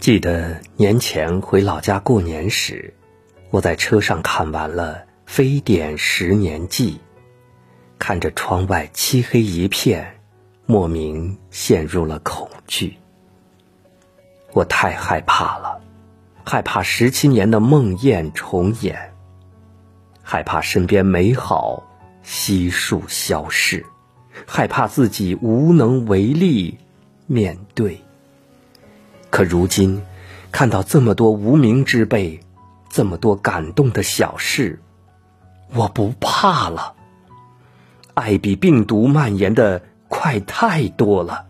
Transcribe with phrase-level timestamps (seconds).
[0.00, 2.94] 记得年前回老家过年时，
[3.50, 4.94] 我在车上看完了
[5.26, 6.92] 《非典十年记》，
[7.98, 10.18] 看着窗外漆黑一片，
[10.64, 12.96] 莫名陷入了恐惧。
[14.54, 15.82] 我太害怕了，
[16.46, 19.12] 害怕十七年的梦魇重演，
[20.22, 21.82] 害怕身边美好
[22.22, 23.84] 悉数消逝，
[24.46, 26.78] 害怕自己无能为力
[27.26, 28.02] 面对。
[29.30, 30.02] 可如今，
[30.52, 32.40] 看到这么多无名之辈，
[32.88, 34.80] 这么多感动的小事，
[35.72, 36.94] 我不怕了。
[38.14, 41.46] 爱比病毒蔓延的快太多了。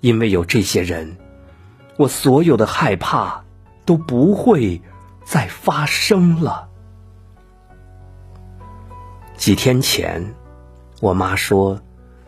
[0.00, 1.16] 因为有这些人，
[1.96, 3.44] 我所有的害怕
[3.84, 4.80] 都不会
[5.24, 6.68] 再发生了。
[9.36, 10.34] 几天前，
[11.00, 11.80] 我妈说，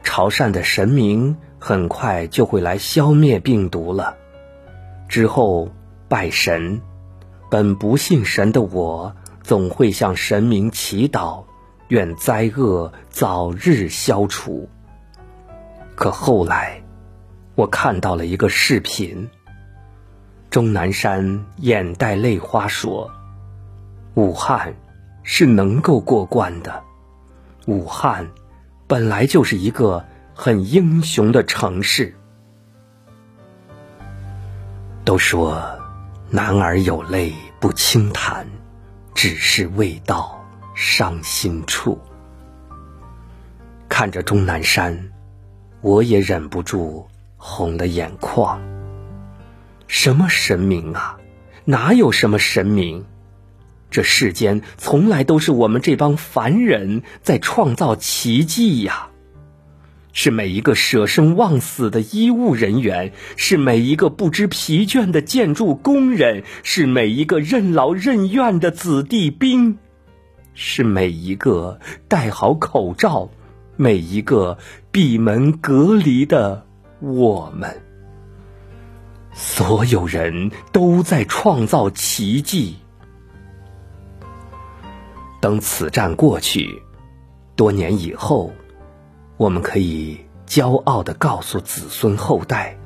[0.02, 4.16] 潮汕的神明很快就会来消灭病毒了。
[5.10, 5.68] 之后
[6.08, 6.80] 拜神，
[7.50, 9.12] 本不信神的我，
[9.42, 11.42] 总会向神明祈祷，
[11.88, 14.68] 愿灾厄早日消除。
[15.96, 16.80] 可后来，
[17.56, 19.28] 我看到了一个视频。
[20.48, 23.10] 钟南山眼带泪花说
[24.14, 24.76] ：“武汉
[25.24, 26.84] 是能够过关的，
[27.66, 28.30] 武汉
[28.86, 30.04] 本来就是一个
[30.34, 32.14] 很英雄的城市。”
[35.10, 35.60] 都说，
[36.30, 38.46] 男儿有泪不轻弹，
[39.12, 40.40] 只是未到
[40.76, 42.00] 伤心处。
[43.88, 45.10] 看着钟南山，
[45.80, 48.62] 我也忍不住红了眼眶。
[49.88, 51.18] 什么神明啊？
[51.64, 53.04] 哪有什么神明？
[53.90, 59.09] 这世间从来都是我们这帮凡人在创造奇迹呀！
[60.12, 69.78] 是每一个舍生忘死的医务人员，是每一个不知疲倦的建筑工人，是每一个任劳任怨的子弟兵，
[70.54, 71.78] 是每一个
[72.08, 73.30] 戴好口罩、
[73.76, 74.58] 每一个
[74.90, 76.66] 闭门隔离的
[76.98, 77.80] 我们。
[79.32, 82.76] 所有人都在创造奇迹。
[85.40, 86.82] 等此战过去，
[87.54, 88.52] 多年以后。
[89.40, 92.76] 我们可以骄傲的告诉子孙后代：“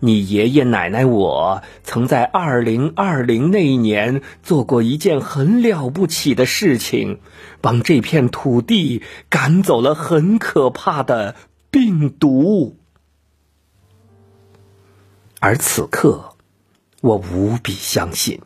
[0.00, 7.20] 你爷爷奶奶我曾在二零二零那一年做过一件很了不起的事情，
[7.62, 11.34] 帮这片土地赶走了很可怕的
[11.70, 12.76] 病毒。”
[15.40, 16.36] 而此刻，
[17.00, 18.42] 我无比相信，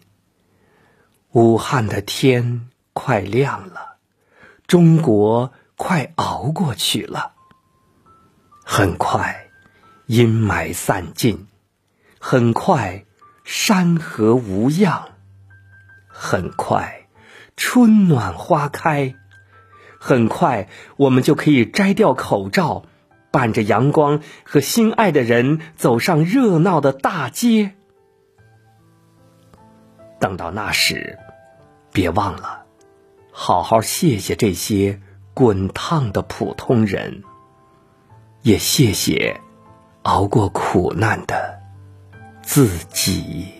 [1.33, 3.97] 武汉的天快亮了，
[4.69, 5.51] 中国。
[5.83, 7.33] 快熬过去了，
[8.63, 9.49] 很快
[10.05, 11.47] 阴霾散尽，
[12.21, 13.07] 很快
[13.45, 15.13] 山河无恙，
[16.07, 17.09] 很快
[17.57, 19.15] 春暖花开，
[19.99, 22.85] 很快我们就可以摘掉口罩，
[23.31, 27.75] 伴着阳光和心爱的人走上热闹的大街。
[30.21, 31.19] 等到那时，
[31.91, 32.67] 别忘了
[33.33, 35.01] 好好谢谢这些。
[35.35, 37.23] 滚烫的普通人，
[38.43, 39.41] 也谢谢
[40.03, 41.61] 熬过苦难的
[42.43, 43.60] 自己。